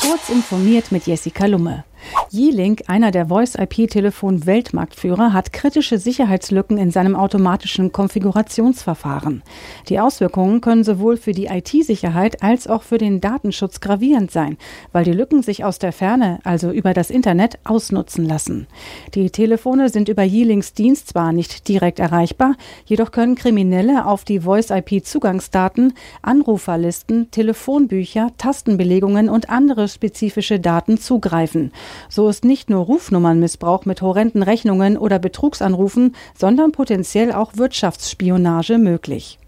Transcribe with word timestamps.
Kurz 0.00 0.30
informiert 0.30 0.90
mit 0.92 1.06
Jessica 1.06 1.46
Lumme. 1.46 1.84
Yeelink, 2.32 2.84
einer 2.86 3.10
der 3.10 3.26
Voice-IP-Telefon-Weltmarktführer, 3.26 5.32
hat 5.32 5.52
kritische 5.52 5.98
Sicherheitslücken 5.98 6.78
in 6.78 6.92
seinem 6.92 7.16
automatischen 7.16 7.90
Konfigurationsverfahren. 7.90 9.42
Die 9.88 9.98
Auswirkungen 9.98 10.60
können 10.60 10.84
sowohl 10.84 11.16
für 11.16 11.32
die 11.32 11.46
IT-Sicherheit 11.46 12.40
als 12.40 12.68
auch 12.68 12.84
für 12.84 12.98
den 12.98 13.20
Datenschutz 13.20 13.80
gravierend 13.80 14.30
sein, 14.30 14.58
weil 14.92 15.02
die 15.02 15.12
Lücken 15.12 15.42
sich 15.42 15.64
aus 15.64 15.80
der 15.80 15.92
Ferne, 15.92 16.38
also 16.44 16.70
über 16.70 16.94
das 16.94 17.10
Internet, 17.10 17.58
ausnutzen 17.64 18.24
lassen. 18.24 18.68
Die 19.14 19.30
Telefone 19.30 19.88
sind 19.88 20.08
über 20.08 20.22
Yeelinks 20.22 20.72
Dienst 20.72 21.08
zwar 21.08 21.32
nicht 21.32 21.66
direkt 21.66 21.98
erreichbar, 21.98 22.54
jedoch 22.84 23.10
können 23.10 23.34
Kriminelle 23.34 24.06
auf 24.06 24.22
die 24.22 24.38
Voice-IP-Zugangsdaten, 24.38 25.94
Anruferlisten, 26.22 27.32
Telefonbücher, 27.32 28.28
Tastenbelegungen 28.38 29.28
und 29.28 29.50
andere 29.50 29.88
spezifische 29.88 30.60
Daten 30.60 30.96
zugreifen. 30.96 31.72
So 32.08 32.19
ist 32.28 32.44
nicht 32.44 32.70
nur 32.70 32.84
Rufnummernmissbrauch 32.84 33.84
mit 33.86 34.02
horrenden 34.02 34.44
Rechnungen 34.44 34.96
oder 34.96 35.18
Betrugsanrufen, 35.18 36.14
sondern 36.38 36.70
potenziell 36.70 37.32
auch 37.32 37.56
Wirtschaftsspionage 37.56 38.78
möglich. 38.78 39.39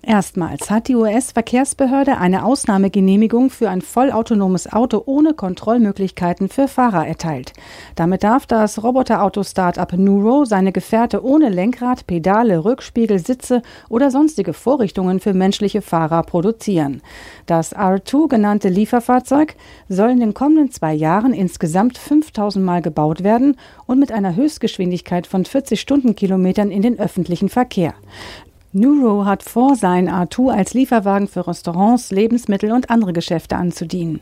Erstmals 0.00 0.70
hat 0.70 0.86
die 0.86 0.94
US-Verkehrsbehörde 0.94 2.18
eine 2.18 2.44
Ausnahmegenehmigung 2.44 3.50
für 3.50 3.68
ein 3.68 3.82
vollautonomes 3.82 4.72
Auto 4.72 5.02
ohne 5.04 5.34
Kontrollmöglichkeiten 5.34 6.48
für 6.48 6.68
Fahrer 6.68 7.06
erteilt. 7.06 7.52
Damit 7.96 8.22
darf 8.22 8.46
das 8.46 8.82
Roboterauto-Startup 8.82 9.92
Nuro 9.94 10.44
seine 10.44 10.70
Gefährte 10.70 11.24
ohne 11.24 11.48
Lenkrad, 11.48 12.06
Pedale, 12.06 12.64
Rückspiegel, 12.64 13.18
Sitze 13.18 13.60
oder 13.88 14.12
sonstige 14.12 14.52
Vorrichtungen 14.52 15.18
für 15.18 15.34
menschliche 15.34 15.82
Fahrer 15.82 16.22
produzieren. 16.22 17.02
Das 17.46 17.74
R2 17.74 18.28
genannte 18.28 18.68
Lieferfahrzeug 18.68 19.56
soll 19.88 20.10
in 20.10 20.20
den 20.20 20.32
kommenden 20.32 20.70
zwei 20.70 20.94
Jahren 20.94 21.34
insgesamt 21.34 21.98
5000 21.98 22.64
Mal 22.64 22.82
gebaut 22.82 23.24
werden 23.24 23.56
und 23.86 23.98
mit 23.98 24.12
einer 24.12 24.36
Höchstgeschwindigkeit 24.36 25.26
von 25.26 25.44
40 25.44 25.80
Stundenkilometern 25.80 26.70
in 26.70 26.82
den 26.82 27.00
öffentlichen 27.00 27.48
Verkehr. 27.48 27.94
Nuro 28.72 29.24
hat 29.24 29.42
vor, 29.42 29.76
sein 29.76 30.10
A2 30.10 30.50
als 30.52 30.74
Lieferwagen 30.74 31.26
für 31.26 31.46
Restaurants, 31.46 32.10
Lebensmittel 32.10 32.72
und 32.72 32.90
andere 32.90 33.14
Geschäfte 33.14 33.56
anzudienen. 33.56 34.20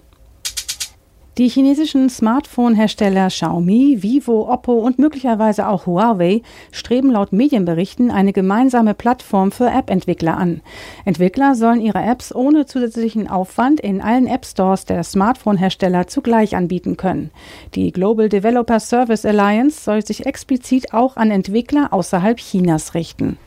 Die 1.37 1.49
chinesischen 1.49 2.09
Smartphone-Hersteller 2.09 3.27
Xiaomi, 3.27 3.99
Vivo, 4.03 4.51
Oppo 4.51 4.73
und 4.73 4.99
möglicherweise 4.99 5.69
auch 5.69 5.85
Huawei 5.85 6.41
streben 6.71 7.11
laut 7.11 7.33
Medienberichten 7.33 8.11
eine 8.11 8.33
gemeinsame 8.33 8.95
Plattform 8.95 9.53
für 9.53 9.69
App-Entwickler 9.69 10.39
an. 10.39 10.63
Entwickler 11.05 11.55
sollen 11.55 11.83
ihre 11.83 12.03
Apps 12.03 12.35
ohne 12.35 12.65
zusätzlichen 12.65 13.29
Aufwand 13.29 13.81
in 13.81 14.01
allen 14.01 14.29
App-Stores 14.29 14.87
der 14.87 15.03
Smartphone-Hersteller 15.03 16.07
zugleich 16.07 16.57
anbieten 16.57 16.97
können. 16.97 17.33
Die 17.75 17.93
Global 17.93 18.31
Developer 18.31 18.81
Service 18.81 19.27
Alliance 19.27 19.83
soll 19.83 20.07
sich 20.07 20.25
explizit 20.25 20.95
auch 20.95 21.17
an 21.17 21.31
Entwickler 21.31 21.93
außerhalb 21.93 22.39
Chinas 22.39 22.95
richten. 22.95 23.39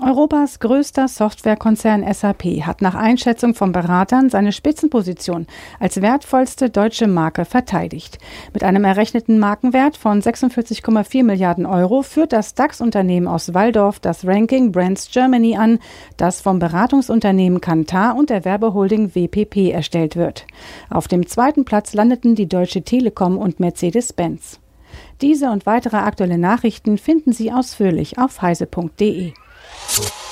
Europas 0.00 0.58
größter 0.58 1.06
Softwarekonzern 1.06 2.04
SAP 2.12 2.66
hat 2.66 2.82
nach 2.82 2.96
Einschätzung 2.96 3.54
von 3.54 3.70
Beratern 3.70 4.28
seine 4.28 4.50
Spitzenposition 4.50 5.46
als 5.78 6.02
wertvollste 6.02 6.68
deutsche 6.68 7.06
Marke 7.06 7.44
verteidigt. 7.44 8.18
Mit 8.52 8.64
einem 8.64 8.82
errechneten 8.82 9.38
Markenwert 9.38 9.96
von 9.96 10.20
46,4 10.20 11.22
Milliarden 11.22 11.64
Euro 11.64 12.02
führt 12.02 12.32
das 12.32 12.54
DAX-Unternehmen 12.54 13.28
aus 13.28 13.54
Waldorf 13.54 14.00
das 14.00 14.26
Ranking 14.26 14.72
Brands 14.72 15.10
Germany 15.12 15.56
an, 15.56 15.78
das 16.16 16.40
vom 16.40 16.58
Beratungsunternehmen 16.58 17.60
Kantar 17.60 18.16
und 18.16 18.30
der 18.30 18.44
Werbeholding 18.44 19.14
WPP 19.14 19.70
erstellt 19.70 20.16
wird. 20.16 20.44
Auf 20.90 21.06
dem 21.06 21.28
zweiten 21.28 21.64
Platz 21.64 21.94
landeten 21.94 22.34
die 22.34 22.48
Deutsche 22.48 22.82
Telekom 22.82 23.38
und 23.38 23.60
Mercedes-Benz. 23.60 24.58
Diese 25.20 25.50
und 25.50 25.66
weitere 25.66 25.98
aktuelle 25.98 26.38
Nachrichten 26.38 26.98
finden 26.98 27.32
Sie 27.32 27.52
ausführlich 27.52 28.18
auf 28.18 28.42
heise.de. 28.42 29.32
Cool. 29.96 30.23